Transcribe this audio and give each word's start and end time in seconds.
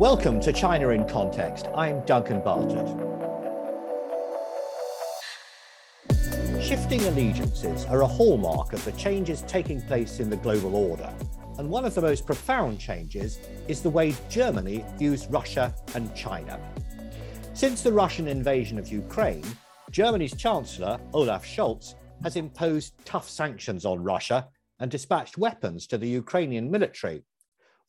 Welcome 0.00 0.40
to 0.40 0.52
China 0.52 0.88
in 0.88 1.06
Context. 1.06 1.66
I'm 1.74 2.04
Duncan 2.06 2.40
Bartlett. 2.40 2.88
Shifting 6.62 7.04
allegiances 7.04 7.84
are 7.84 8.00
a 8.00 8.06
hallmark 8.06 8.72
of 8.72 8.82
the 8.86 8.92
changes 8.92 9.42
taking 9.42 9.82
place 9.82 10.18
in 10.18 10.30
the 10.30 10.38
global 10.38 10.74
order. 10.74 11.12
And 11.58 11.68
one 11.68 11.84
of 11.84 11.94
the 11.94 12.00
most 12.00 12.24
profound 12.24 12.80
changes 12.80 13.38
is 13.68 13.82
the 13.82 13.90
way 13.90 14.14
Germany 14.30 14.86
views 14.96 15.26
Russia 15.26 15.74
and 15.94 16.14
China. 16.14 16.58
Since 17.52 17.82
the 17.82 17.92
Russian 17.92 18.26
invasion 18.26 18.78
of 18.78 18.88
Ukraine, 18.88 19.44
Germany's 19.90 20.34
Chancellor, 20.34 20.98
Olaf 21.12 21.44
Scholz, 21.44 21.94
has 22.22 22.36
imposed 22.36 22.94
tough 23.04 23.28
sanctions 23.28 23.84
on 23.84 24.02
Russia 24.02 24.48
and 24.78 24.90
dispatched 24.90 25.36
weapons 25.36 25.86
to 25.88 25.98
the 25.98 26.08
Ukrainian 26.08 26.70
military, 26.70 27.22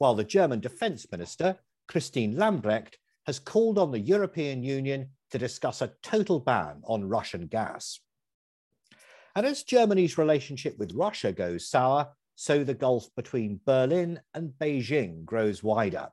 while 0.02 0.16
the 0.16 0.24
German 0.24 0.60
Defense 0.60 1.06
Minister, 1.12 1.60
Christine 1.88 2.36
Lambrecht, 2.36 2.96
has 3.28 3.38
called 3.38 3.78
on 3.78 3.92
the 3.92 4.00
European 4.00 4.64
Union 4.64 5.08
to 5.30 5.38
discuss 5.38 5.80
a 5.80 5.94
total 6.02 6.40
ban 6.40 6.82
on 6.86 7.08
Russian 7.08 7.46
gas. 7.46 8.00
And 9.36 9.46
as 9.46 9.62
Germany's 9.62 10.18
relationship 10.18 10.76
with 10.80 10.96
Russia 10.96 11.32
goes 11.32 11.70
sour, 11.70 12.10
so 12.34 12.64
the 12.64 12.74
gulf 12.74 13.10
between 13.16 13.60
Berlin 13.64 14.20
and 14.34 14.54
Beijing 14.60 15.24
grows 15.24 15.62
wider. 15.62 16.10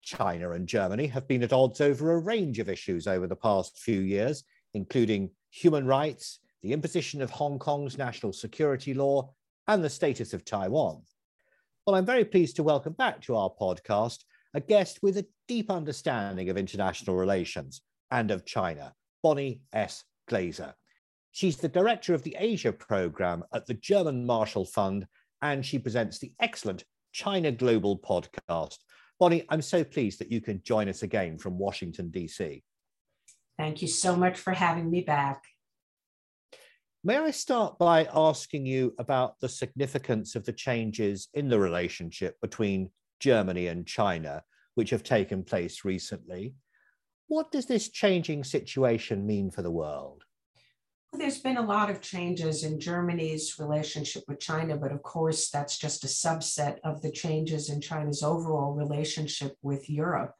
China 0.00 0.52
and 0.52 0.68
Germany 0.68 1.08
have 1.08 1.26
been 1.26 1.42
at 1.42 1.52
odds 1.52 1.80
over 1.80 2.12
a 2.12 2.20
range 2.20 2.60
of 2.60 2.68
issues 2.68 3.08
over 3.08 3.26
the 3.26 3.34
past 3.34 3.80
few 3.80 3.98
years, 3.98 4.44
including 4.74 5.30
human 5.50 5.86
rights, 5.88 6.38
the 6.62 6.72
imposition 6.72 7.20
of 7.20 7.30
Hong 7.30 7.58
Kong's 7.58 7.98
national 7.98 8.32
security 8.32 8.94
law, 8.94 9.34
and 9.66 9.82
the 9.82 9.90
status 9.90 10.32
of 10.32 10.44
Taiwan. 10.44 11.02
Well, 11.86 11.94
I'm 11.94 12.04
very 12.04 12.24
pleased 12.24 12.56
to 12.56 12.64
welcome 12.64 12.94
back 12.94 13.20
to 13.22 13.36
our 13.36 13.48
podcast 13.48 14.24
a 14.54 14.60
guest 14.60 14.98
with 15.02 15.18
a 15.18 15.26
deep 15.46 15.70
understanding 15.70 16.50
of 16.50 16.56
international 16.56 17.14
relations 17.14 17.80
and 18.10 18.32
of 18.32 18.44
China, 18.44 18.92
Bonnie 19.22 19.60
S. 19.72 20.02
Glaser. 20.26 20.74
She's 21.30 21.58
the 21.58 21.68
director 21.68 22.12
of 22.12 22.24
the 22.24 22.34
Asia 22.40 22.72
program 22.72 23.44
at 23.54 23.66
the 23.66 23.74
German 23.74 24.26
Marshall 24.26 24.64
Fund, 24.64 25.06
and 25.42 25.64
she 25.64 25.78
presents 25.78 26.18
the 26.18 26.32
excellent 26.40 26.82
China 27.12 27.52
Global 27.52 27.96
podcast. 27.96 28.78
Bonnie, 29.20 29.44
I'm 29.48 29.62
so 29.62 29.84
pleased 29.84 30.18
that 30.18 30.32
you 30.32 30.40
can 30.40 30.62
join 30.64 30.88
us 30.88 31.04
again 31.04 31.38
from 31.38 31.56
Washington, 31.56 32.10
D.C. 32.10 32.64
Thank 33.56 33.80
you 33.80 33.86
so 33.86 34.16
much 34.16 34.40
for 34.40 34.52
having 34.52 34.90
me 34.90 35.02
back. 35.02 35.44
May 37.04 37.18
I 37.18 37.30
start 37.30 37.78
by 37.78 38.08
asking 38.12 38.66
you 38.66 38.94
about 38.98 39.38
the 39.40 39.48
significance 39.48 40.34
of 40.34 40.44
the 40.44 40.52
changes 40.52 41.28
in 41.34 41.48
the 41.48 41.58
relationship 41.58 42.36
between 42.40 42.90
Germany 43.20 43.68
and 43.68 43.86
China, 43.86 44.42
which 44.74 44.90
have 44.90 45.02
taken 45.02 45.44
place 45.44 45.84
recently. 45.84 46.54
What 47.28 47.52
does 47.52 47.66
this 47.66 47.90
changing 47.90 48.44
situation 48.44 49.26
mean 49.26 49.50
for 49.50 49.62
the 49.62 49.70
world? 49.70 50.22
Well, 51.12 51.20
there's 51.20 51.38
been 51.38 51.56
a 51.56 51.64
lot 51.64 51.90
of 51.90 52.00
changes 52.00 52.64
in 52.64 52.80
Germany's 52.80 53.58
relationship 53.58 54.24
with 54.28 54.40
China, 54.40 54.76
but 54.76 54.92
of 54.92 55.02
course, 55.02 55.50
that's 55.50 55.78
just 55.78 56.04
a 56.04 56.08
subset 56.08 56.78
of 56.84 57.02
the 57.02 57.10
changes 57.10 57.70
in 57.70 57.80
China's 57.80 58.22
overall 58.22 58.74
relationship 58.74 59.54
with 59.62 59.88
Europe. 59.88 60.34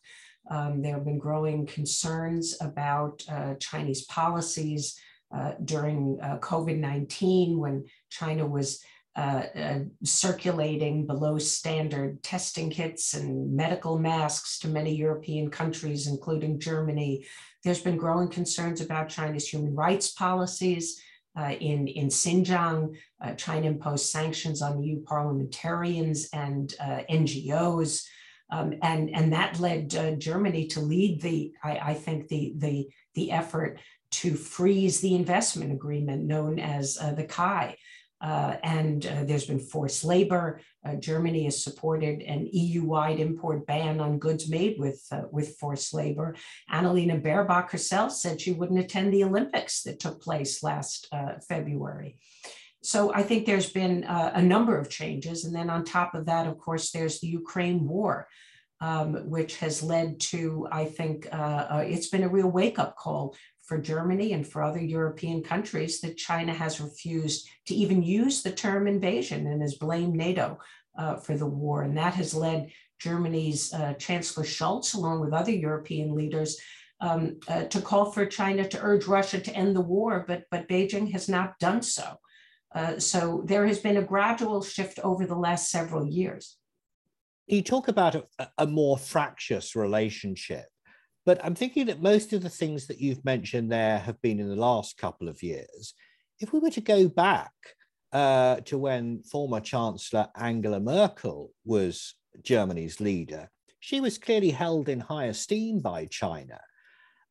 Um, 0.50 0.82
there 0.82 0.94
have 0.94 1.04
been 1.04 1.18
growing 1.18 1.66
concerns 1.66 2.56
about 2.60 3.22
uh, 3.28 3.54
Chinese 3.54 4.04
policies 4.04 4.98
uh, 5.36 5.52
during 5.64 6.18
uh, 6.22 6.38
COVID 6.38 6.78
19 6.78 7.58
when 7.58 7.84
China 8.10 8.46
was 8.46 8.82
uh, 9.16 9.42
uh, 9.54 9.78
circulating 10.04 11.06
below 11.06 11.38
standard 11.38 12.22
testing 12.22 12.70
kits 12.70 13.14
and 13.14 13.54
medical 13.54 13.98
masks 13.98 14.58
to 14.58 14.68
many 14.68 14.94
European 14.94 15.50
countries, 15.50 16.06
including 16.06 16.60
Germany. 16.60 17.26
There's 17.64 17.82
been 17.82 17.96
growing 17.96 18.28
concerns 18.28 18.80
about 18.80 19.08
China's 19.08 19.48
human 19.48 19.74
rights 19.74 20.12
policies. 20.12 21.00
Uh, 21.38 21.54
in, 21.60 21.86
in 21.86 22.08
Xinjiang, 22.08 22.96
China 23.36 23.66
imposed 23.66 24.06
sanctions 24.06 24.62
on 24.62 24.82
EU 24.82 25.02
parliamentarians 25.02 26.30
and 26.32 26.74
NGOs. 27.10 28.06
Um, 28.50 28.74
and, 28.82 29.10
and 29.14 29.32
that 29.32 29.58
led 29.58 29.94
uh, 29.94 30.12
Germany 30.12 30.66
to 30.68 30.80
lead 30.80 31.20
the, 31.20 31.52
I, 31.64 31.78
I, 31.78 31.94
think, 31.94 32.28
the, 32.28 32.54
the, 32.56 32.88
the 33.14 33.32
effort 33.32 33.80
to 34.22 34.34
freeze 34.34 35.00
the 35.00 35.14
investment 35.14 35.72
agreement 35.72 36.24
known 36.24 36.58
as 36.58 36.94
the 36.94 37.24
CAI. 37.28 37.76
Uh, 38.20 38.56
and 38.62 39.06
uh, 39.06 39.24
there's 39.24 39.46
been 39.46 39.60
forced 39.60 40.02
labor. 40.04 40.60
Uh, 40.84 40.94
Germany 40.94 41.44
has 41.44 41.62
supported 41.62 42.22
an 42.22 42.48
EU-wide 42.50 43.20
import 43.20 43.66
ban 43.66 44.00
on 44.00 44.18
goods 44.18 44.48
made 44.48 44.76
with, 44.78 45.04
uh, 45.12 45.22
with 45.30 45.56
forced 45.58 45.92
labor. 45.92 46.34
Annalena 46.72 47.20
Baerbock 47.20 47.70
herself 47.70 48.12
said 48.12 48.40
she 48.40 48.52
wouldn't 48.52 48.80
attend 48.80 49.12
the 49.12 49.24
Olympics 49.24 49.82
that 49.82 50.00
took 50.00 50.22
place 50.22 50.62
last 50.62 51.08
uh, 51.12 51.34
February. 51.46 52.18
So 52.82 53.12
I 53.12 53.22
think 53.22 53.44
there's 53.44 53.70
been 53.70 54.04
uh, 54.04 54.32
a 54.34 54.42
number 54.42 54.78
of 54.78 54.88
changes. 54.88 55.44
And 55.44 55.54
then 55.54 55.68
on 55.68 55.84
top 55.84 56.14
of 56.14 56.26
that, 56.26 56.46
of 56.46 56.56
course, 56.58 56.92
there's 56.92 57.20
the 57.20 57.28
Ukraine 57.28 57.86
war. 57.86 58.28
Um, 58.78 59.30
which 59.30 59.56
has 59.60 59.82
led 59.82 60.20
to, 60.20 60.68
I 60.70 60.84
think, 60.84 61.26
it's 61.32 62.08
been 62.08 62.24
a 62.24 62.28
real 62.28 62.50
wake 62.50 62.78
up 62.78 62.94
call 62.94 63.34
for 63.66 63.78
Germany 63.78 64.32
and 64.32 64.46
for 64.46 64.62
other 64.62 64.80
European 64.80 65.42
countries 65.42 66.00
that 66.00 66.16
China 66.16 66.54
has 66.54 66.80
refused 66.80 67.48
to 67.66 67.74
even 67.74 68.02
use 68.02 68.42
the 68.42 68.52
term 68.52 68.86
invasion 68.86 69.46
and 69.48 69.60
has 69.60 69.74
blamed 69.74 70.14
NATO 70.14 70.58
uh, 70.96 71.16
for 71.16 71.36
the 71.36 71.46
war. 71.46 71.82
And 71.82 71.96
that 71.96 72.14
has 72.14 72.32
led 72.32 72.70
Germany's 72.98 73.74
uh, 73.74 73.94
Chancellor 73.94 74.44
Scholz, 74.44 74.94
along 74.94 75.20
with 75.20 75.32
other 75.32 75.50
European 75.50 76.14
leaders, 76.14 76.58
um, 77.00 77.38
uh, 77.48 77.64
to 77.64 77.80
call 77.80 78.12
for 78.12 78.24
China 78.24 78.66
to 78.68 78.80
urge 78.80 79.06
Russia 79.06 79.40
to 79.40 79.54
end 79.54 79.76
the 79.76 79.80
war, 79.80 80.24
but, 80.26 80.44
but 80.50 80.68
Beijing 80.68 81.12
has 81.12 81.28
not 81.28 81.58
done 81.58 81.82
so. 81.82 82.18
Uh, 82.74 82.98
so 82.98 83.42
there 83.46 83.66
has 83.66 83.78
been 83.78 83.98
a 83.98 84.02
gradual 84.02 84.62
shift 84.62 84.98
over 85.00 85.26
the 85.26 85.34
last 85.34 85.70
several 85.70 86.06
years. 86.06 86.56
You 87.46 87.62
talk 87.62 87.88
about 87.88 88.14
a, 88.14 88.48
a 88.58 88.66
more 88.66 88.96
fractious 88.96 89.76
relationship 89.76 90.66
but 91.26 91.44
I'm 91.44 91.56
thinking 91.56 91.86
that 91.86 92.00
most 92.00 92.32
of 92.32 92.42
the 92.42 92.48
things 92.48 92.86
that 92.86 93.00
you've 93.00 93.24
mentioned 93.24 93.70
there 93.70 93.98
have 93.98 94.22
been 94.22 94.38
in 94.38 94.48
the 94.48 94.56
last 94.56 94.96
couple 94.96 95.28
of 95.28 95.42
years. 95.42 95.92
If 96.38 96.52
we 96.52 96.60
were 96.60 96.70
to 96.70 96.80
go 96.80 97.08
back 97.08 97.52
uh, 98.12 98.60
to 98.66 98.78
when 98.78 99.24
former 99.24 99.58
Chancellor 99.60 100.28
Angela 100.36 100.78
Merkel 100.78 101.50
was 101.64 102.14
Germany's 102.42 103.00
leader, 103.00 103.50
she 103.80 104.00
was 104.00 104.18
clearly 104.18 104.50
held 104.50 104.88
in 104.88 105.00
high 105.00 105.24
esteem 105.24 105.80
by 105.80 106.06
China. 106.06 106.60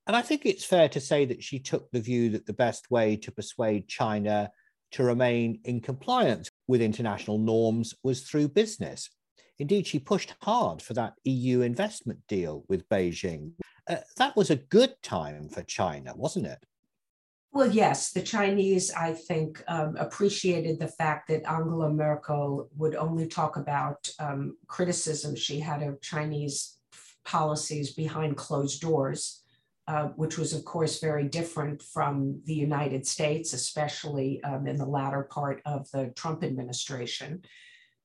And 0.08 0.16
I 0.16 0.22
think 0.22 0.46
it's 0.46 0.66
fair 0.66 0.90
to 0.90 1.00
say 1.00 1.24
that 1.26 1.42
she 1.42 1.60
took 1.60 1.90
the 1.90 2.02
view 2.02 2.30
that 2.32 2.46
the 2.46 2.54
best 2.54 2.92
way 2.92 3.16
to 3.18 3.32
persuade 3.32 3.88
China 3.88 4.52
to 4.92 5.04
remain 5.04 5.60
in 5.64 5.80
compliance 5.80 6.50
with 6.68 6.82
international 6.82 7.38
norms 7.38 7.96
was 8.04 8.24
through 8.24 8.50
business. 8.50 9.10
Indeed, 9.60 9.88
she 9.88 10.00
pushed 10.00 10.36
hard 10.42 10.82
for 10.82 10.94
that 10.94 11.14
EU 11.24 11.62
investment 11.62 12.20
deal 12.28 12.66
with 12.68 12.90
Beijing. 12.90 13.54
Uh, 13.90 13.98
that 14.18 14.36
was 14.36 14.50
a 14.50 14.56
good 14.56 14.96
time 15.02 15.50
for 15.50 15.64
China, 15.64 16.14
wasn't 16.16 16.48
it? 16.48 16.66
Well, 17.56 17.72
yes, 17.72 18.12
the 18.12 18.22
Chinese, 18.22 18.92
I 18.92 19.14
think, 19.14 19.64
um, 19.70 19.96
appreciated 19.96 20.78
the 20.78 20.90
fact 20.90 21.30
that 21.30 21.50
Angela 21.50 21.90
Merkel 21.90 22.70
would 22.76 22.96
only 22.96 23.28
talk 23.28 23.56
about 23.56 24.10
um, 24.20 24.58
criticism 24.68 25.38
she 25.38 25.62
had 25.62 25.82
of 25.82 26.02
Chinese 26.02 26.78
policies 27.24 27.94
behind 27.94 28.36
closed 28.36 28.82
doors, 28.82 29.42
uh, 29.88 30.10
which 30.18 30.38
was, 30.38 30.52
of 30.52 30.66
course, 30.66 31.00
very 31.00 31.30
different 31.30 31.82
from 31.82 32.42
the 32.44 32.54
United 32.54 33.08
States, 33.08 33.54
especially 33.54 34.44
um, 34.44 34.68
in 34.68 34.76
the 34.76 34.86
latter 34.86 35.24
part 35.24 35.62
of 35.66 35.90
the 35.92 36.12
Trump 36.14 36.44
administration. 36.44 37.42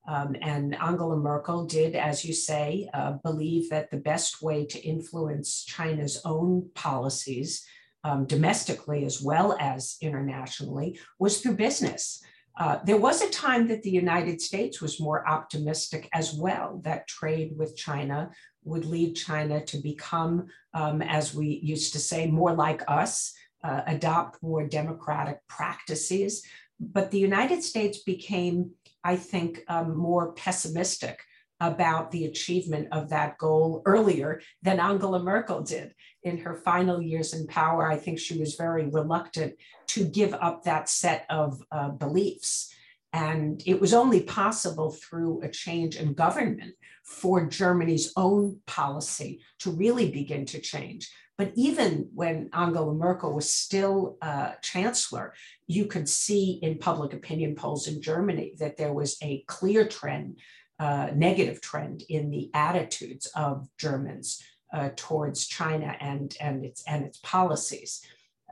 Um, 0.06 0.34
and 0.41 0.75
Angela 0.75 1.16
Merkel 1.16 1.67
did, 1.67 1.94
as 1.94 2.25
you 2.25 2.32
say, 2.32 2.88
uh, 2.94 3.12
believe 3.23 3.70
that 3.70 3.91
the 3.91 3.99
best 3.99 4.43
way 4.43 4.64
to 4.67 4.81
influence 4.81 5.64
China's 5.64 6.20
own 6.25 6.70
policies, 6.75 7.64
um, 8.02 8.25
domestically 8.25 9.05
as 9.05 9.20
well 9.20 9.56
as 9.61 9.97
internationally, 10.00 10.99
was 11.19 11.41
through 11.41 11.56
business. 11.56 12.23
Uh, 12.58 12.79
there 12.85 12.97
was 12.97 13.23
a 13.23 13.31
time 13.31 13.69
that 13.69 13.82
the 13.82 13.91
United 13.91 14.41
States 14.41 14.81
was 14.81 15.00
more 15.00 15.26
optimistic 15.29 16.08
as 16.12 16.35
well 16.35 16.81
that 16.85 17.06
trade 17.06 17.53
with 17.56 17.76
China 17.76 18.31
would 18.64 18.85
lead 18.85 19.14
China 19.14 19.64
to 19.64 19.79
become, 19.79 20.46
um, 20.75 21.00
as 21.00 21.35
we 21.35 21.61
used 21.62 21.93
to 21.93 21.99
say, 21.99 22.26
more 22.26 22.53
like 22.53 22.82
us, 22.88 23.32
uh, 23.64 23.82
adopt 23.87 24.43
more 24.43 24.67
democratic 24.67 25.38
practices. 25.49 26.43
But 26.79 27.11
the 27.11 27.19
United 27.19 27.62
States 27.62 28.03
became 28.03 28.73
I 29.05 29.17
think, 29.17 29.61
um, 29.69 29.97
more 29.97 30.32
pessimistic 30.32 31.20
about 31.61 32.11
the 32.11 32.25
achievement 32.25 32.88
of 32.91 33.11
that 33.11 33.37
goal 33.37 33.82
earlier 33.85 34.41
than 34.62 34.81
Angela 34.81 35.23
Merkel 35.23 35.62
did 35.62 35.94
in 36.23 36.38
her 36.38 36.55
final 36.55 37.02
years 37.02 37.35
in 37.35 37.47
power. 37.47 37.91
I 37.91 37.97
think 37.97 38.19
she 38.19 38.38
was 38.38 38.55
very 38.55 38.87
reluctant 38.88 39.55
to 39.88 40.05
give 40.05 40.32
up 40.35 40.64
that 40.64 40.88
set 40.88 41.26
of 41.29 41.62
uh, 41.70 41.91
beliefs. 41.91 42.75
And 43.12 43.62
it 43.67 43.81
was 43.81 43.93
only 43.93 44.23
possible 44.23 44.93
through 44.93 45.43
a 45.43 45.49
change 45.49 45.96
in 45.96 46.14
government 46.14 46.75
for 47.05 47.44
Germany's 47.46 48.12
own 48.17 48.61
policy 48.67 49.41
to 49.58 49.70
really 49.70 50.11
begin 50.11 50.46
to 50.46 50.61
change. 50.61 51.11
But 51.40 51.52
even 51.54 52.10
when 52.14 52.50
Angela 52.52 52.92
Merkel 52.92 53.32
was 53.32 53.50
still 53.50 54.19
uh, 54.20 54.56
chancellor, 54.60 55.32
you 55.66 55.87
could 55.87 56.06
see 56.06 56.58
in 56.60 56.76
public 56.76 57.14
opinion 57.14 57.54
polls 57.54 57.88
in 57.88 58.02
Germany 58.02 58.52
that 58.58 58.76
there 58.76 58.92
was 58.92 59.16
a 59.22 59.42
clear 59.46 59.88
trend, 59.88 60.38
uh, 60.78 61.08
negative 61.14 61.62
trend 61.62 62.02
in 62.10 62.28
the 62.28 62.50
attitudes 62.52 63.25
of 63.34 63.66
Germans 63.78 64.42
uh, 64.75 64.90
towards 64.96 65.46
China 65.46 65.96
and, 65.98 66.37
and, 66.42 66.62
its, 66.62 66.84
and 66.87 67.06
its 67.06 67.19
policies. 67.22 68.04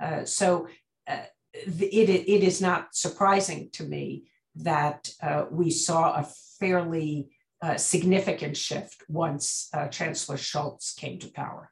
Uh, 0.03 0.25
so 0.25 0.67
uh, 1.07 1.27
it, 1.53 2.09
it 2.09 2.43
is 2.43 2.63
not 2.63 2.95
surprising 2.95 3.69
to 3.73 3.85
me 3.85 4.31
that 4.55 5.11
uh, 5.23 5.45
we 5.51 5.71
saw 5.71 6.15
a 6.15 6.27
fairly 6.59 7.29
significant 7.77 8.57
shift 8.57 9.03
once 9.09 9.69
Chancellor 9.91 10.37
Scholz 10.37 10.97
came 10.97 11.19
to 11.19 11.31
power. 11.33 11.71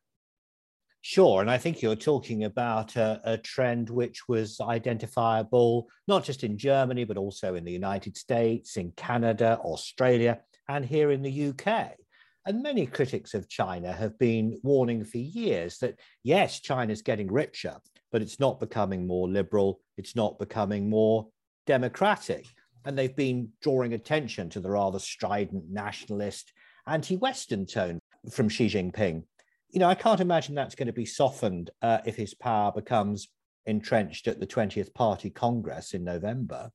Sure, 1.09 1.41
and 1.41 1.49
I 1.49 1.57
think 1.57 1.83
you're 1.83 1.95
talking 1.95 2.43
about 2.43 2.97
a, 2.97 3.21
a, 3.23 3.39
trend 3.39 3.91
which 3.91 4.27
was 4.27 4.61
identifiable 4.61 5.89
not 6.09 6.25
just 6.25 6.43
in 6.43 6.59
Germany, 6.59 7.05
but 7.05 7.17
also 7.17 7.55
in 7.55 7.65
the 7.65 7.71
United 7.71 8.17
States, 8.17 8.77
in 8.77 8.91
Canada, 8.97 9.57
Australia, 9.63 10.41
and 10.69 10.85
here 10.85 11.13
in 11.13 11.23
the 11.23 11.51
UK. 11.51 11.93
And 12.45 12.61
many 12.61 12.87
critics 12.87 13.35
of 13.35 13.49
China 13.49 13.93
have 13.93 14.19
been 14.19 14.59
warning 14.65 15.05
for 15.05 15.19
years 15.19 15.79
that 15.79 15.95
yes, 16.25 16.59
China's 16.59 17.03
getting 17.03 17.33
richer, 17.33 17.77
but 18.11 18.21
it's 18.21 18.41
not 18.41 18.59
becoming 18.59 19.07
more 19.07 19.29
liberal, 19.29 19.79
it's 19.97 20.17
not 20.17 20.41
becoming 20.41 20.91
more 20.91 21.29
democratic 21.67 22.47
and 22.85 22.99
they've 22.99 23.15
been 23.15 23.51
drawing 23.63 23.95
attention 23.95 24.51
to 24.51 24.59
the 24.59 24.71
rather 24.71 24.99
strident 24.99 25.71
nationalist, 25.71 26.53
anti 26.89 27.17
Western 27.17 27.65
tone 27.65 28.01
from 28.33 28.49
Xi 28.49 28.67
Jinping. 28.67 29.23
You 29.71 29.81
know, 29.81 29.89
I 29.89 29.95
can't 29.95 30.21
imagine 30.21 30.55
that's 30.55 30.75
going 30.75 30.87
to 30.87 30.93
be 30.93 31.07
softened 31.07 31.71
uh, 31.83 31.99
if 32.07 32.17
his 32.17 32.35
power 32.35 32.73
becomes 32.73 33.29
entrenched 33.67 34.29
at 34.29 34.41
the 34.41 34.47
20th 34.47 34.95
Party 34.95 35.31
Congress 35.31 35.93
in 35.93 36.05
November. 36.05 36.71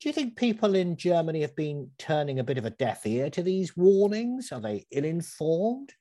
Do 0.00 0.08
you 0.08 0.12
think 0.12 0.36
people 0.36 0.74
in 0.74 0.96
Germany 0.96 1.42
have 1.42 1.56
been 1.56 1.90
turning 1.98 2.38
a 2.38 2.44
bit 2.44 2.58
of 2.58 2.64
a 2.64 2.70
deaf 2.70 3.06
ear 3.06 3.30
to 3.30 3.42
these 3.42 3.76
warnings? 3.76 4.52
Are 4.52 4.60
they 4.60 4.86
ill 4.90 5.04
informed? 5.04 5.92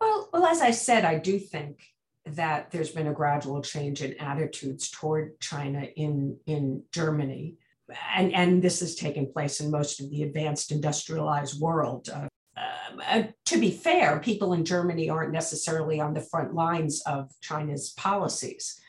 Well, 0.00 0.28
well, 0.32 0.46
as 0.46 0.60
I 0.60 0.70
said, 0.70 1.04
I 1.04 1.18
do 1.18 1.38
think 1.38 1.80
that 2.26 2.70
there's 2.70 2.90
been 2.90 3.08
a 3.08 3.14
gradual 3.14 3.62
change 3.62 4.02
in 4.02 4.18
attitudes 4.20 4.90
toward 4.90 5.40
China 5.40 5.86
in, 5.96 6.38
in 6.46 6.82
Germany 6.92 7.56
and, 8.14 8.34
and 8.34 8.62
this 8.62 8.80
has 8.80 8.94
taken 8.94 9.32
place 9.32 9.60
in 9.60 9.70
most 9.70 10.00
of 10.00 10.10
the 10.10 10.22
advanced 10.22 10.70
industrialized 10.72 11.60
world. 11.60 12.08
Uh, 12.12 12.28
uh, 13.06 13.22
to 13.46 13.58
be 13.58 13.70
fair, 13.70 14.18
people 14.20 14.52
in 14.52 14.64
Germany 14.64 15.08
aren't 15.08 15.32
necessarily 15.32 16.00
on 16.00 16.14
the 16.14 16.20
front 16.20 16.54
lines 16.54 17.02
of 17.06 17.30
China's 17.40 17.90
policies. 17.90 18.80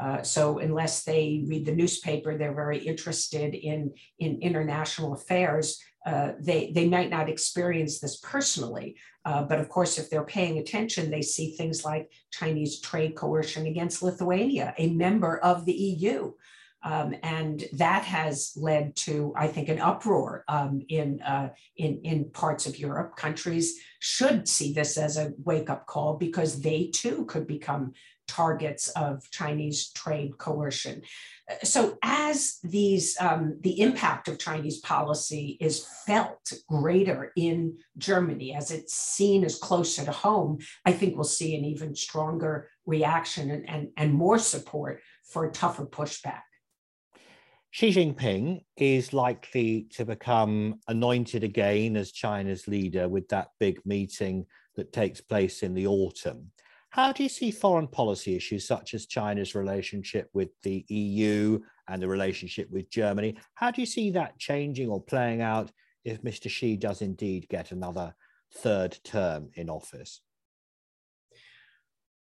Uh, 0.00 0.22
so 0.22 0.58
unless 0.58 1.04
they 1.04 1.44
read 1.48 1.66
the 1.66 1.74
newspaper, 1.74 2.36
they're 2.36 2.54
very 2.54 2.78
interested 2.78 3.54
in, 3.54 3.92
in 4.20 4.38
international 4.40 5.12
affairs. 5.12 5.80
Uh, 6.06 6.32
they, 6.40 6.70
they 6.72 6.88
might 6.88 7.10
not 7.10 7.28
experience 7.28 7.98
this 7.98 8.18
personally, 8.18 8.96
uh, 9.24 9.42
but 9.42 9.58
of 9.58 9.68
course, 9.68 9.98
if 9.98 10.08
they're 10.08 10.24
paying 10.24 10.58
attention, 10.58 11.10
they 11.10 11.20
see 11.20 11.50
things 11.50 11.84
like 11.84 12.10
Chinese 12.30 12.80
trade 12.80 13.16
coercion 13.16 13.66
against 13.66 14.02
Lithuania, 14.02 14.72
a 14.78 14.90
member 14.90 15.38
of 15.38 15.64
the 15.64 15.72
EU. 15.72 16.32
Um, 16.82 17.14
and 17.22 17.64
that 17.72 18.04
has 18.04 18.52
led 18.56 18.94
to, 18.96 19.32
I 19.36 19.48
think, 19.48 19.68
an 19.68 19.80
uproar 19.80 20.44
um, 20.48 20.82
in, 20.88 21.20
uh, 21.22 21.50
in, 21.76 22.00
in 22.04 22.30
parts 22.30 22.66
of 22.66 22.78
Europe. 22.78 23.16
Countries 23.16 23.80
should 23.98 24.48
see 24.48 24.72
this 24.72 24.96
as 24.96 25.16
a 25.16 25.32
wake 25.44 25.70
up 25.70 25.86
call 25.86 26.16
because 26.16 26.60
they 26.60 26.90
too 26.94 27.24
could 27.26 27.46
become 27.46 27.94
targets 28.28 28.88
of 28.90 29.28
Chinese 29.30 29.90
trade 29.92 30.38
coercion. 30.38 31.02
So, 31.62 31.98
as 32.02 32.58
these 32.62 33.16
um, 33.18 33.58
the 33.62 33.80
impact 33.80 34.28
of 34.28 34.38
Chinese 34.38 34.78
policy 34.80 35.56
is 35.60 35.86
felt 36.06 36.52
greater 36.68 37.32
in 37.36 37.78
Germany, 37.96 38.54
as 38.54 38.70
it's 38.70 38.92
seen 38.92 39.44
as 39.44 39.58
closer 39.58 40.04
to 40.04 40.12
home, 40.12 40.58
I 40.84 40.92
think 40.92 41.14
we'll 41.14 41.24
see 41.24 41.56
an 41.56 41.64
even 41.64 41.96
stronger 41.96 42.68
reaction 42.86 43.50
and, 43.50 43.68
and, 43.68 43.88
and 43.96 44.12
more 44.12 44.38
support 44.38 45.00
for 45.24 45.50
tougher 45.50 45.86
pushback. 45.86 46.42
Xi 47.78 47.92
Jinping 47.92 48.64
is 48.76 49.12
likely 49.12 49.86
to 49.90 50.04
become 50.04 50.80
anointed 50.88 51.44
again 51.44 51.96
as 51.96 52.10
China's 52.10 52.66
leader 52.66 53.08
with 53.08 53.28
that 53.28 53.50
big 53.60 53.78
meeting 53.86 54.46
that 54.74 54.92
takes 54.92 55.20
place 55.20 55.62
in 55.62 55.74
the 55.74 55.86
autumn. 55.86 56.50
How 56.90 57.12
do 57.12 57.22
you 57.22 57.28
see 57.28 57.52
foreign 57.52 57.86
policy 57.86 58.34
issues 58.34 58.66
such 58.66 58.94
as 58.94 59.06
China's 59.06 59.54
relationship 59.54 60.28
with 60.32 60.48
the 60.64 60.84
EU 60.88 61.60
and 61.86 62.02
the 62.02 62.08
relationship 62.08 62.68
with 62.68 62.90
Germany? 62.90 63.36
How 63.54 63.70
do 63.70 63.80
you 63.80 63.86
see 63.86 64.10
that 64.10 64.40
changing 64.40 64.88
or 64.88 65.00
playing 65.00 65.40
out 65.40 65.70
if 66.04 66.20
Mr. 66.22 66.50
Xi 66.50 66.76
does 66.76 67.00
indeed 67.00 67.46
get 67.48 67.70
another 67.70 68.12
third 68.56 68.98
term 69.04 69.50
in 69.54 69.70
office? 69.70 70.20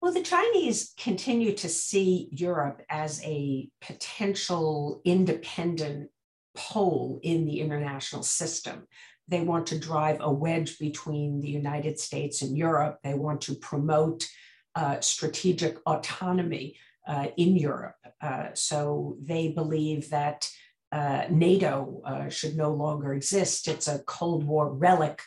Well, 0.02 0.12
the 0.12 0.20
Chinese 0.20 0.94
continue 0.98 1.52
to 1.54 1.68
see 1.68 2.28
Europe 2.32 2.82
as 2.90 3.22
a 3.22 3.70
potential 3.80 5.00
independent 5.04 6.10
pole 6.56 7.20
in 7.22 7.46
the 7.46 7.60
international 7.60 8.24
system. 8.24 8.88
They 9.28 9.42
want 9.42 9.68
to 9.68 9.78
drive 9.78 10.16
a 10.18 10.32
wedge 10.32 10.80
between 10.80 11.40
the 11.40 11.50
United 11.50 12.00
States 12.00 12.42
and 12.42 12.58
Europe. 12.58 12.98
They 13.04 13.14
want 13.14 13.42
to 13.42 13.54
promote 13.54 14.26
uh, 14.74 14.98
strategic 14.98 15.78
autonomy 15.86 16.74
uh, 17.06 17.28
in 17.36 17.56
Europe. 17.56 17.94
Uh, 18.20 18.48
so 18.54 19.16
they 19.22 19.52
believe 19.52 20.10
that 20.10 20.50
uh, 20.90 21.26
NATO 21.30 22.02
uh, 22.04 22.28
should 22.28 22.56
no 22.56 22.72
longer 22.72 23.14
exist. 23.14 23.68
It's 23.68 23.86
a 23.86 24.00
Cold 24.00 24.42
War 24.42 24.68
relic 24.68 25.22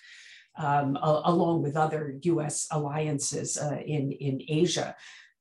um, 0.58 0.98
a, 0.98 1.22
along 1.26 1.64
with 1.64 1.76
other 1.76 2.18
US 2.22 2.68
alliances 2.72 3.58
uh, 3.58 3.78
in, 3.86 4.12
in 4.12 4.42
Asia. 4.48 4.96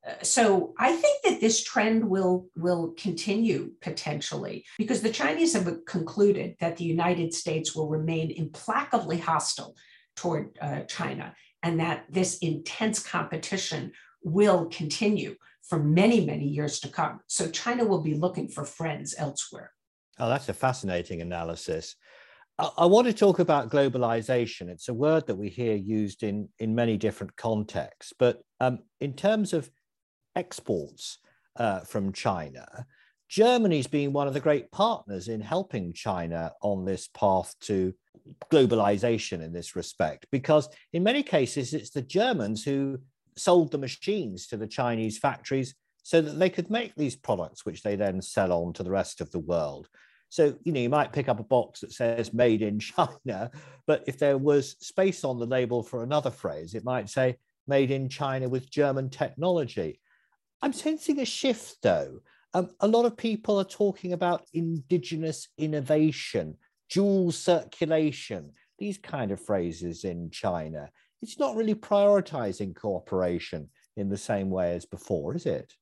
Uh, 0.07 0.13
so 0.23 0.75
I 0.79 0.93
think 0.93 1.23
that 1.25 1.41
this 1.41 1.63
trend 1.63 2.05
will, 2.05 2.47
will 2.57 2.95
continue 2.97 3.73
potentially 3.81 4.65
because 4.77 5.01
the 5.01 5.11
Chinese 5.11 5.55
have 5.55 5.85
concluded 5.87 6.57
that 6.61 6.77
the 6.77 6.85
United 6.85 7.33
States 7.33 7.75
will 7.75 7.89
remain 7.89 8.31
implacably 8.31 9.19
hostile 9.19 9.75
toward 10.17 10.57
uh, 10.61 10.81
China 10.81 11.35
and 11.63 11.81
that 11.81 12.05
this 12.11 12.39
intense 12.39 13.03
competition 13.03 13.93
will 14.23 14.67
continue 14.67 15.37
for 15.63 15.79
many, 15.79 16.25
many 16.25 16.47
years 16.47 16.79
to 16.81 16.89
come. 16.89 17.21
So 17.27 17.51
China 17.51 17.85
will 17.85 18.03
be 18.03 18.15
looking 18.15 18.49
for 18.49 18.65
friends 18.65 19.15
elsewhere. 19.17 19.73
Oh, 20.19 20.29
that's 20.29 20.49
a 20.49 20.55
fascinating 20.55 21.23
analysis. 21.23 21.97
I 22.57 22.87
want 22.87 23.09
to 23.09 23.13
talk 23.13 23.41
about 23.41 23.71
globalization. 23.71 24.69
It's 24.69 24.89
a 24.89 24.95
word 24.95 25.27
that 25.27 25.35
we 25.35 25.49
hear 25.49 25.75
used 25.75 26.23
in, 26.23 26.49
in 26.61 26.73
many 26.73 26.97
different 26.97 27.37
contexts. 27.37 28.13
But 28.17 28.43
um, 28.61 28.79
in 29.01 29.15
terms 29.15 29.53
of 29.53 29.69
exports 30.37 31.19
uh, 31.57 31.81
from 31.81 32.13
China, 32.13 32.87
Germany's 33.29 33.89
been 33.89 34.13
one 34.13 34.29
of 34.29 34.35
the 34.35 34.41
great 34.41 34.71
partners 34.71 35.27
in 35.27 35.41
helping 35.41 35.93
China 35.93 36.53
on 36.63 36.85
this 36.85 37.09
path 37.09 37.57
to 37.63 37.93
globalization 38.53 39.43
in 39.43 39.53
this 39.53 39.75
respect, 39.75 40.27
because 40.31 40.69
in 40.93 41.03
many 41.03 41.25
cases, 41.25 41.75
it's 41.75 41.91
the 41.91 42.03
Germans 42.03 42.63
who 42.63 42.99
sold 43.37 43.73
the 43.73 43.79
machines 43.79 44.47
to 44.47 44.57
the 44.57 44.69
Chinese 44.69 45.19
factories 45.19 45.75
so 46.05 46.21
that 46.21 46.39
they 46.39 46.51
could 46.51 46.71
make 46.71 46.95
these 46.95 47.17
products, 47.17 47.67
which 47.67 47.83
they 47.83 47.97
then 47.97 48.23
sell 48.23 48.53
on 48.53 48.73
to 48.75 48.85
the 48.85 48.91
rest 48.93 49.21
of 49.21 49.33
the 49.33 49.41
world. 49.41 49.89
So, 50.35 50.53
you 50.65 50.73
know, 50.73 50.81
you 50.81 50.89
might 50.89 51.13
pick 51.13 51.29
up 51.29 51.39
a 51.39 51.45
box 51.45 51.79
that 51.79 51.93
says 51.93 52.35
made 52.35 52.61
in 52.61 52.81
China, 52.81 53.53
but 53.87 54.03
if 54.09 54.19
there 54.19 54.37
was 54.37 54.75
space 54.85 55.23
on 55.23 55.39
the 55.39 55.47
label 55.47 55.81
for 55.81 56.03
another 56.03 56.33
phrase, 56.33 56.75
it 56.75 56.83
might 56.83 57.09
say 57.09 57.37
made 57.69 57.93
in 57.93 58.09
China 58.09 58.49
with 58.49 58.69
German 58.69 59.11
technology. 59.11 60.01
I'm 60.61 60.73
sensing 60.73 61.21
a 61.21 61.25
shift 61.25 61.77
though. 61.85 62.19
Um, 62.53 62.71
a 62.81 62.89
lot 62.89 63.05
of 63.05 63.17
people 63.17 63.61
are 63.61 63.65
talking 63.65 64.13
about 64.13 64.45
indigenous 64.53 65.47
innovation, 65.57 66.57
dual 66.91 67.31
circulation, 67.31 68.51
these 68.81 68.99
kind 68.99 69.31
of 69.31 69.41
phrases 69.41 70.03
in 70.03 70.31
China. 70.31 70.91
It's 71.23 71.39
not 71.39 71.55
really 71.55 71.77
prioritizing 71.77 72.75
cooperation 72.75 73.71
in 73.97 74.09
the 74.09 74.19
same 74.19 74.51
way 74.51 74.75
as 74.75 74.85
before, 74.85 75.37
is 75.37 75.47
it? 75.47 75.73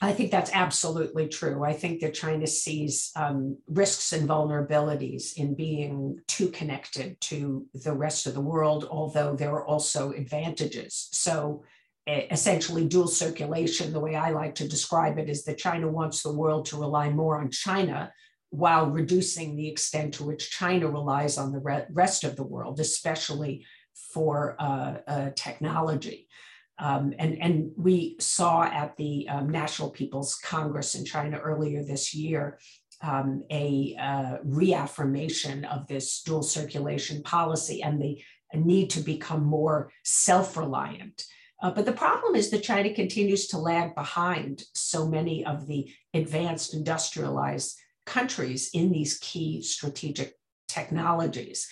I 0.00 0.12
think 0.12 0.30
that's 0.30 0.50
absolutely 0.52 1.28
true. 1.28 1.64
I 1.64 1.72
think 1.72 2.00
that 2.00 2.14
China 2.14 2.46
sees 2.46 3.10
um, 3.16 3.58
risks 3.68 4.12
and 4.12 4.28
vulnerabilities 4.28 5.36
in 5.36 5.54
being 5.54 6.20
too 6.26 6.48
connected 6.48 7.20
to 7.22 7.66
the 7.74 7.92
rest 7.92 8.26
of 8.26 8.34
the 8.34 8.40
world, 8.40 8.86
although 8.90 9.34
there 9.34 9.52
are 9.52 9.66
also 9.66 10.10
advantages. 10.12 11.08
So, 11.12 11.62
essentially, 12.06 12.86
dual 12.86 13.08
circulation, 13.08 13.92
the 13.92 14.00
way 14.00 14.14
I 14.14 14.30
like 14.30 14.54
to 14.56 14.68
describe 14.68 15.18
it, 15.18 15.30
is 15.30 15.44
that 15.44 15.58
China 15.58 15.88
wants 15.88 16.22
the 16.22 16.32
world 16.32 16.66
to 16.66 16.76
rely 16.76 17.08
more 17.08 17.40
on 17.40 17.50
China 17.50 18.12
while 18.50 18.90
reducing 18.90 19.56
the 19.56 19.68
extent 19.68 20.14
to 20.14 20.24
which 20.24 20.50
China 20.50 20.88
relies 20.88 21.38
on 21.38 21.50
the 21.50 21.60
re- 21.60 21.86
rest 21.90 22.24
of 22.24 22.36
the 22.36 22.44
world, 22.44 22.78
especially 22.78 23.64
for 24.12 24.54
uh, 24.58 24.96
uh, 25.06 25.30
technology. 25.34 26.28
Um, 26.78 27.14
and, 27.18 27.40
and 27.40 27.70
we 27.76 28.16
saw 28.18 28.64
at 28.64 28.96
the 28.96 29.28
um, 29.28 29.48
National 29.48 29.90
People's 29.90 30.34
Congress 30.36 30.94
in 30.94 31.04
China 31.04 31.38
earlier 31.38 31.84
this 31.84 32.14
year 32.14 32.58
um, 33.02 33.44
a 33.50 33.96
uh, 34.00 34.36
reaffirmation 34.44 35.64
of 35.66 35.86
this 35.86 36.22
dual 36.22 36.42
circulation 36.42 37.22
policy 37.22 37.82
and 37.82 38.00
the 38.00 38.20
need 38.54 38.90
to 38.90 39.00
become 39.00 39.44
more 39.44 39.90
self 40.04 40.56
reliant. 40.56 41.24
Uh, 41.62 41.70
but 41.70 41.86
the 41.86 41.92
problem 41.92 42.34
is 42.34 42.50
that 42.50 42.62
China 42.62 42.92
continues 42.92 43.46
to 43.48 43.58
lag 43.58 43.94
behind 43.94 44.64
so 44.74 45.06
many 45.06 45.44
of 45.44 45.66
the 45.66 45.90
advanced 46.12 46.74
industrialized 46.74 47.78
countries 48.06 48.70
in 48.74 48.92
these 48.92 49.18
key 49.18 49.62
strategic 49.62 50.34
technologies. 50.68 51.68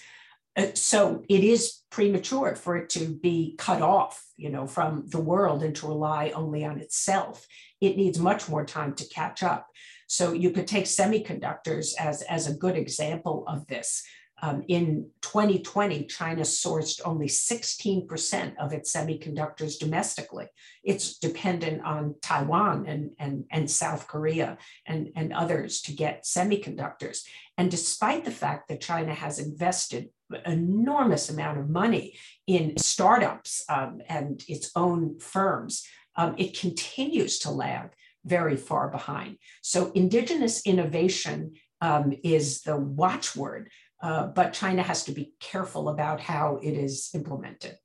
Uh, 0.56 0.66
so 0.75 1.25
it 1.28 1.42
is 1.42 1.80
premature 1.90 2.54
for 2.54 2.76
it 2.76 2.90
to 2.90 3.09
be 3.09 3.54
cut 3.59 3.80
off 3.80 4.23
you 4.37 4.50
know 4.50 4.66
from 4.66 5.04
the 5.09 5.21
world 5.21 5.62
and 5.62 5.75
to 5.76 5.87
rely 5.87 6.30
only 6.35 6.64
on 6.64 6.78
itself. 6.78 7.47
It 7.80 7.97
needs 7.97 8.18
much 8.18 8.49
more 8.49 8.64
time 8.64 8.94
to 8.94 9.09
catch 9.09 9.42
up. 9.42 9.66
So 10.06 10.32
you 10.32 10.50
could 10.50 10.66
take 10.66 10.85
semiconductors 10.85 11.94
as, 11.99 12.21
as 12.23 12.47
a 12.47 12.54
good 12.54 12.76
example 12.76 13.44
of 13.49 13.66
this 13.66 14.04
um, 14.45 14.65
in 14.67 15.09
2020, 15.21 16.07
China 16.07 16.43
sourced 16.43 17.01
only 17.05 17.29
16% 17.29 18.57
of 18.59 18.73
its 18.73 18.93
semiconductors 18.93 19.79
domestically. 19.79 20.47
It's 20.83 21.17
dependent 21.19 21.85
on 21.85 22.17
Taiwan 22.21 22.87
and, 22.89 23.13
and, 23.21 23.45
and 23.53 23.71
South 23.71 24.09
Korea 24.09 24.59
and, 24.85 25.11
and 25.15 25.33
others 25.33 25.81
to 25.83 25.93
get 25.93 26.25
semiconductors. 26.25 27.23
And 27.57 27.71
despite 27.71 28.25
the 28.25 28.33
fact 28.33 28.69
that 28.69 28.81
China 28.81 29.15
has 29.15 29.39
invested 29.39 30.11
enormous 30.45 31.31
amount 31.31 31.59
of 31.59 31.71
money 31.71 32.19
in 32.49 32.77
startups 32.79 33.65
um, 33.69 34.01
and 34.09 34.43
its 34.49 34.73
own 34.75 35.21
firms, 35.21 35.87
um, 36.17 36.35
it 36.37 36.59
continues 36.59 37.39
to 37.41 37.51
lag 37.51 37.91
very 38.25 38.57
far 38.57 38.89
behind. 38.89 39.37
So 39.63 39.93
indigenous 39.93 40.67
innovation 40.67 41.53
um, 41.81 42.13
is 42.23 42.63
the 42.63 42.77
watchword 42.77 43.69
uh, 44.02 44.26
but 44.26 44.52
China 44.52 44.82
has 44.82 45.04
to 45.04 45.12
be 45.12 45.32
careful 45.40 45.88
about 45.88 46.21
how 46.21 46.59
it 46.62 46.73
is 46.73 47.11
implemented. 47.14 47.78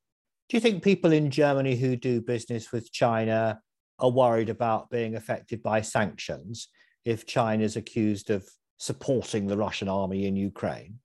Do 0.49 0.57
you 0.57 0.61
think 0.61 0.83
people 0.83 1.11
in 1.11 1.29
Germany 1.29 1.75
who 1.75 1.95
do 1.95 2.21
business 2.21 2.71
with 2.71 2.91
China 2.91 3.59
are 3.99 4.09
worried 4.09 4.49
about 4.49 4.89
being 4.89 5.15
affected 5.15 5.61
by 5.61 5.81
sanctions 5.81 6.69
if 7.05 7.25
China 7.25 7.63
is 7.63 7.75
accused 7.75 8.29
of 8.29 8.47
supporting 8.77 9.47
the 9.47 9.57
Russian 9.57 9.89
army 9.89 10.25
in 10.25 10.35
Ukraine? 10.35 10.99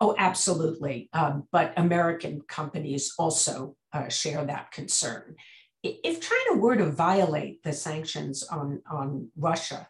Oh, 0.00 0.14
absolutely. 0.18 1.08
Um, 1.12 1.44
but 1.52 1.72
American 1.76 2.40
companies 2.42 3.12
also 3.18 3.76
uh, 3.92 4.08
share 4.08 4.44
that 4.44 4.70
concern. 4.70 5.36
If 5.82 6.20
China 6.20 6.60
were 6.60 6.76
to 6.76 6.90
violate 6.90 7.62
the 7.62 7.72
sanctions 7.72 8.42
on, 8.44 8.82
on 8.90 9.28
Russia, 9.36 9.88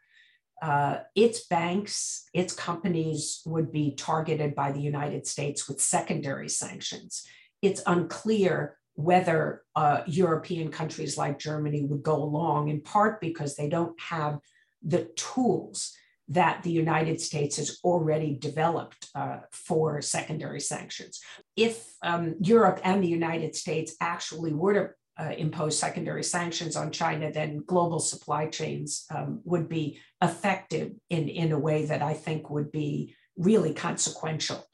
uh, 0.63 0.99
its 1.15 1.47
banks, 1.47 2.25
its 2.33 2.55
companies 2.55 3.43
would 3.45 3.71
be 3.71 3.95
targeted 3.95 4.55
by 4.55 4.73
the 4.73 4.81
United 4.81 5.27
States 5.27 5.69
with 5.69 5.81
secondary 5.81 6.49
sanctions. 6.49 7.27
It's 7.63 7.83
unclear 7.87 8.77
whether 8.95 9.63
uh, 9.75 10.01
European 10.07 10.71
countries 10.71 11.19
like 11.19 11.39
Germany 11.39 11.85
would 11.85 12.03
go 12.03 12.17
along, 12.17 12.69
in 12.69 12.81
part 12.81 13.21
because 13.21 13.55
they 13.55 13.69
don't 13.69 13.99
have 14.01 14.39
the 14.83 15.05
tools 15.17 15.93
that 16.29 16.63
the 16.63 16.71
United 16.71 17.21
States 17.21 17.57
has 17.57 17.79
already 17.85 18.35
developed 18.35 19.09
uh, 19.15 19.39
for 19.53 20.03
secondary 20.03 20.61
sanctions. 20.61 21.21
If 21.57 21.87
um, 22.03 22.35
Europe 22.41 22.81
and 22.83 23.03
the 23.03 23.09
United 23.09 23.55
States 23.55 23.95
actually 24.01 24.53
were 24.53 24.75
to 24.75 24.91
uh, 25.19 25.33
impose 25.37 25.79
secondary 25.79 26.23
sanctions 26.23 26.77
on 26.77 26.91
China, 26.91 27.33
then 27.33 27.63
global 27.67 27.99
supply 27.99 28.47
chains 28.47 29.07
um, 29.11 29.41
would 29.45 29.69
be 29.69 29.99
affected 30.21 30.97
in, 31.11 31.29
in 31.29 31.53
a 31.53 31.59
way 31.59 31.87
that 31.87 32.03
I 32.03 32.15
think 32.15 32.51
would 32.51 32.71
be 32.71 33.15
really 33.37 33.73
consequential. 33.73 34.67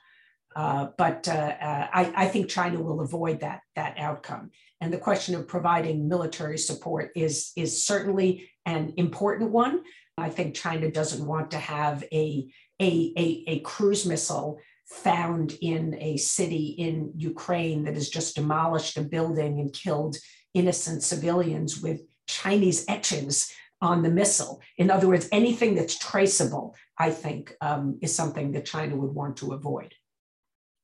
Uh, 0.54 0.88
but 0.98 1.26
uh, 1.28 1.32
uh, 1.32 1.88
I, 1.92 2.12
I, 2.14 2.28
think 2.28 2.50
China 2.50 2.82
will 2.82 3.00
avoid 3.00 3.40
that, 3.40 3.60
that 3.74 3.96
outcome. 3.98 4.50
And 4.82 4.92
the 4.92 4.98
question 4.98 5.34
of 5.34 5.48
providing 5.48 6.08
military 6.08 6.58
support 6.58 7.10
is, 7.16 7.52
is 7.56 7.86
certainly 7.86 8.50
an 8.66 8.92
important 8.98 9.50
one. 9.50 9.82
I 10.18 10.28
think 10.28 10.54
China 10.54 10.90
doesn't 10.90 11.26
want 11.26 11.52
to 11.52 11.58
have 11.58 12.04
a, 12.12 12.52
a, 12.80 13.12
a, 13.16 13.44
a 13.46 13.60
cruise 13.60 14.04
missile 14.04 14.58
found 14.92 15.56
in 15.60 15.96
a 15.98 16.16
city 16.18 16.66
in 16.78 17.12
Ukraine 17.16 17.84
that 17.84 17.94
has 17.94 18.08
just 18.08 18.36
demolished 18.36 18.96
a 18.98 19.02
building 19.02 19.58
and 19.58 19.72
killed 19.72 20.16
innocent 20.54 21.02
civilians 21.02 21.80
with 21.80 22.02
Chinese 22.26 22.84
etchings 22.88 23.52
on 23.80 24.02
the 24.02 24.10
missile. 24.10 24.60
In 24.76 24.90
other 24.90 25.08
words, 25.08 25.28
anything 25.32 25.74
that's 25.74 25.98
traceable, 25.98 26.76
I 26.98 27.10
think, 27.10 27.54
um, 27.60 27.98
is 28.02 28.14
something 28.14 28.52
that 28.52 28.66
China 28.66 28.94
would 28.96 29.14
want 29.14 29.38
to 29.38 29.52
avoid. 29.52 29.94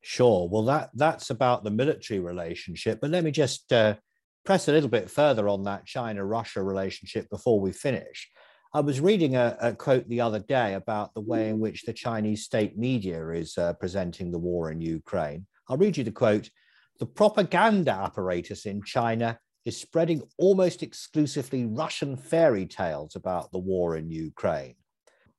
Sure. 0.01 0.49
Well, 0.49 0.63
that 0.63 0.89
that's 0.93 1.29
about 1.29 1.63
the 1.63 1.71
military 1.71 2.19
relationship. 2.19 2.99
But 3.01 3.11
let 3.11 3.23
me 3.23 3.31
just 3.31 3.71
uh, 3.71 3.95
press 4.43 4.67
a 4.67 4.71
little 4.71 4.89
bit 4.89 5.09
further 5.09 5.47
on 5.47 5.63
that 5.63 5.85
China-Russia 5.85 6.63
relationship 6.63 7.29
before 7.29 7.59
we 7.59 7.71
finish. 7.71 8.29
I 8.71 8.81
was 8.81 9.01
reading 9.01 9.35
a, 9.35 9.57
a, 9.59 9.73
quote 9.73 10.07
the 10.07 10.21
other 10.21 10.37
day 10.37 10.75
about 10.75 11.15
the 11.15 11.21
way 11.21 11.49
in 11.49 11.59
which 11.59 11.83
the 11.83 11.93
Chinese 11.93 12.43
state 12.43 12.77
media 12.77 13.29
is 13.29 13.57
uh, 13.57 13.73
presenting 13.73 14.31
the 14.31 14.37
war 14.37 14.69
in 14.69 14.79
Ukraine. 14.79 15.47
I'll 15.67 15.77
read 15.77 15.97
you 15.97 16.03
the 16.03 16.11
quote. 16.11 16.51
The 16.99 17.07
propaganda 17.07 17.91
apparatus 17.91 18.67
in 18.67 18.83
China 18.83 19.39
is 19.65 19.75
spreading 19.75 20.21
almost 20.37 20.83
exclusively 20.83 21.65
Russian 21.65 22.15
fairy 22.15 22.67
tales 22.67 23.15
about 23.15 23.51
the 23.51 23.57
war 23.57 23.97
in 23.97 24.11
Ukraine. 24.11 24.75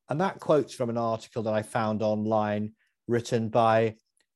And 0.09 0.21
that 0.21 0.41
quote's 0.41 0.75
from 0.75 0.91
an 0.91 0.99
article 0.99 1.45
that 1.45 1.55
I 1.55 1.63
found 1.63 2.03
online 2.03 2.73
written 3.07 3.49
by 3.49 3.95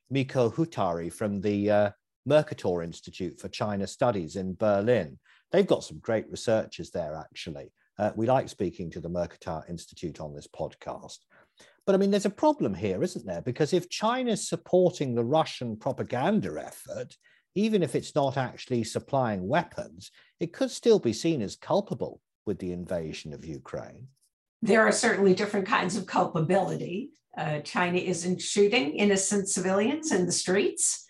Mikko 0.08 0.50
Huotari 0.50 1.12
from 1.12 1.40
the 1.40 1.68
uh, 1.68 1.90
Mercator 2.26 2.84
Institute 2.84 3.40
for 3.40 3.48
China 3.48 3.88
Studies 3.88 4.36
in 4.36 4.54
Berlin. 4.54 5.18
They've 5.50 5.66
got 5.66 5.82
some 5.82 5.98
great 5.98 6.30
researchers 6.30 6.92
there, 6.92 7.16
actually. 7.16 7.72
Uh, 7.98 8.10
we 8.16 8.26
like 8.26 8.48
speaking 8.48 8.90
to 8.90 9.00
the 9.00 9.08
Mercator 9.08 9.62
Institute 9.68 10.20
on 10.20 10.34
this 10.34 10.48
podcast. 10.48 11.18
But 11.86 11.94
I 11.94 11.98
mean, 11.98 12.10
there's 12.10 12.26
a 12.26 12.30
problem 12.30 12.74
here, 12.74 13.02
isn't 13.02 13.26
there? 13.26 13.42
Because 13.42 13.72
if 13.72 13.88
China's 13.88 14.48
supporting 14.48 15.14
the 15.14 15.24
Russian 15.24 15.76
propaganda 15.76 16.56
effort, 16.64 17.16
even 17.54 17.82
if 17.82 17.94
it's 17.94 18.14
not 18.14 18.36
actually 18.36 18.84
supplying 18.84 19.46
weapons, 19.46 20.10
it 20.40 20.52
could 20.52 20.70
still 20.70 20.98
be 20.98 21.12
seen 21.12 21.42
as 21.42 21.56
culpable 21.56 22.20
with 22.46 22.58
the 22.58 22.72
invasion 22.72 23.32
of 23.32 23.44
Ukraine. 23.44 24.08
There 24.62 24.82
are 24.82 24.92
certainly 24.92 25.34
different 25.34 25.66
kinds 25.66 25.96
of 25.96 26.06
culpability. 26.06 27.10
Uh, 27.36 27.60
China 27.60 27.98
isn't 27.98 28.40
shooting 28.40 28.94
innocent 28.94 29.48
civilians 29.48 30.10
in 30.10 30.26
the 30.26 30.32
streets. 30.32 31.06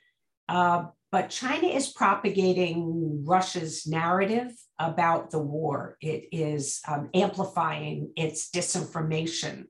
Uh, 0.49 0.87
but 1.14 1.30
China 1.30 1.68
is 1.68 1.90
propagating 1.90 3.23
Russia's 3.25 3.87
narrative 3.87 4.50
about 4.80 5.30
the 5.30 5.38
war. 5.38 5.97
It 6.00 6.25
is 6.33 6.80
um, 6.88 7.09
amplifying 7.14 8.11
its 8.16 8.50
disinformation, 8.50 9.66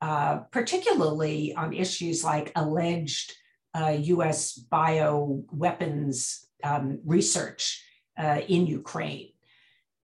uh, 0.00 0.38
particularly 0.50 1.54
on 1.54 1.72
issues 1.72 2.24
like 2.24 2.50
alleged 2.56 3.32
uh, 3.78 3.96
US 4.16 4.54
bio 4.54 5.44
weapons 5.52 6.44
um, 6.64 6.98
research 7.06 7.80
uh, 8.18 8.40
in 8.48 8.66
Ukraine. 8.66 9.28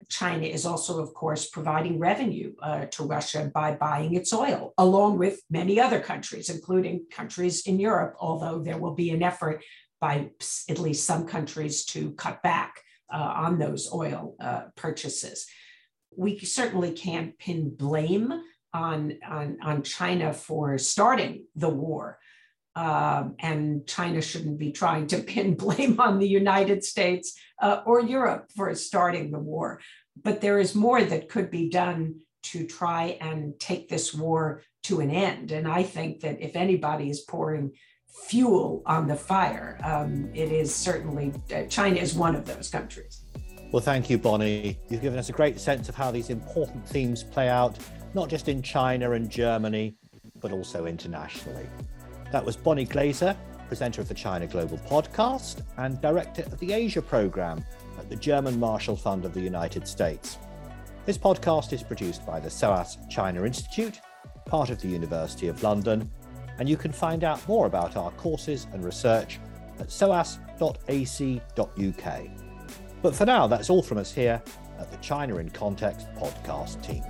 China 0.08 0.44
is 0.44 0.66
also, 0.66 1.00
of 1.00 1.14
course, 1.14 1.48
providing 1.48 2.00
revenue 2.00 2.52
uh, 2.60 2.86
to 2.86 3.04
Russia 3.04 3.48
by 3.54 3.76
buying 3.76 4.14
its 4.14 4.32
oil, 4.32 4.74
along 4.76 5.18
with 5.18 5.40
many 5.48 5.78
other 5.78 6.00
countries, 6.00 6.48
including 6.48 7.06
countries 7.12 7.64
in 7.68 7.78
Europe, 7.78 8.16
although 8.18 8.58
there 8.58 8.78
will 8.78 8.96
be 8.96 9.10
an 9.10 9.22
effort 9.22 9.62
by 10.00 10.30
at 10.68 10.78
least 10.78 11.06
some 11.06 11.26
countries 11.26 11.84
to 11.86 12.12
cut 12.12 12.42
back 12.42 12.82
uh, 13.12 13.16
on 13.16 13.58
those 13.58 13.92
oil 13.92 14.36
uh, 14.40 14.62
purchases. 14.76 15.46
We 16.16 16.38
certainly 16.38 16.92
can't 16.92 17.38
pin 17.38 17.74
blame 17.74 18.32
on, 18.72 19.18
on, 19.28 19.58
on 19.62 19.82
China 19.82 20.32
for 20.32 20.78
starting 20.78 21.46
the 21.54 21.68
war. 21.68 22.18
Um, 22.76 23.34
and 23.40 23.86
China 23.86 24.22
shouldn't 24.22 24.58
be 24.58 24.72
trying 24.72 25.08
to 25.08 25.18
pin 25.22 25.54
blame 25.54 26.00
on 26.00 26.18
the 26.18 26.28
United 26.28 26.84
States 26.84 27.38
uh, 27.60 27.82
or 27.84 28.00
Europe 28.00 28.50
for 28.56 28.74
starting 28.74 29.30
the 29.30 29.38
war. 29.40 29.80
But 30.22 30.40
there 30.40 30.58
is 30.58 30.74
more 30.74 31.02
that 31.02 31.28
could 31.28 31.50
be 31.50 31.68
done 31.68 32.20
to 32.42 32.66
try 32.66 33.18
and 33.20 33.58
take 33.60 33.88
this 33.88 34.14
war 34.14 34.62
to 34.84 35.00
an 35.00 35.10
end. 35.10 35.52
And 35.52 35.68
I 35.68 35.82
think 35.82 36.20
that 36.20 36.40
if 36.40 36.56
anybody 36.56 37.10
is 37.10 37.20
pouring 37.20 37.72
fuel 38.10 38.82
on 38.86 39.06
the 39.06 39.16
fire. 39.16 39.78
Um, 39.84 40.30
it 40.34 40.52
is 40.52 40.74
certainly, 40.74 41.32
uh, 41.54 41.62
China 41.64 41.96
is 41.96 42.14
one 42.14 42.34
of 42.34 42.44
those 42.44 42.68
countries. 42.68 43.22
Well, 43.72 43.82
thank 43.82 44.10
you, 44.10 44.18
Bonnie. 44.18 44.78
You've 44.88 45.02
given 45.02 45.18
us 45.18 45.28
a 45.28 45.32
great 45.32 45.60
sense 45.60 45.88
of 45.88 45.94
how 45.94 46.10
these 46.10 46.30
important 46.30 46.86
themes 46.86 47.22
play 47.22 47.48
out, 47.48 47.78
not 48.14 48.28
just 48.28 48.48
in 48.48 48.62
China 48.62 49.12
and 49.12 49.30
Germany, 49.30 49.94
but 50.40 50.50
also 50.50 50.86
internationally. 50.86 51.66
That 52.32 52.44
was 52.44 52.56
Bonnie 52.56 52.84
Glaser, 52.84 53.36
presenter 53.68 54.00
of 54.00 54.08
the 54.08 54.14
China 54.14 54.48
Global 54.48 54.78
podcast 54.78 55.62
and 55.76 56.00
director 56.00 56.42
of 56.42 56.58
the 56.58 56.72
Asia 56.72 57.00
program 57.00 57.64
at 57.98 58.08
the 58.08 58.16
German 58.16 58.58
Marshall 58.58 58.96
Fund 58.96 59.24
of 59.24 59.34
the 59.34 59.40
United 59.40 59.86
States. 59.86 60.38
This 61.06 61.16
podcast 61.16 61.72
is 61.72 61.82
produced 61.82 62.26
by 62.26 62.40
the 62.40 62.50
SOAS 62.50 62.98
China 63.08 63.44
Institute, 63.44 64.00
part 64.46 64.70
of 64.70 64.80
the 64.80 64.88
University 64.88 65.46
of 65.46 65.62
London, 65.62 66.10
and 66.60 66.68
you 66.68 66.76
can 66.76 66.92
find 66.92 67.24
out 67.24 67.46
more 67.48 67.66
about 67.66 67.96
our 67.96 68.12
courses 68.12 68.68
and 68.72 68.84
research 68.84 69.40
at 69.80 69.88
soas.ac.uk. 69.88 70.30
But 73.02 73.14
for 73.14 73.24
now, 73.24 73.46
that's 73.46 73.70
all 73.70 73.82
from 73.82 73.96
us 73.96 74.12
here 74.12 74.42
at 74.78 74.90
the 74.90 74.98
China 74.98 75.38
in 75.38 75.48
Context 75.48 76.06
podcast 76.14 76.82
team. 76.82 77.02